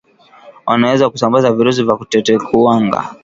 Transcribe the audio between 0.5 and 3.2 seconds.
wanaweza kusambaza virusi vya tetekuwanga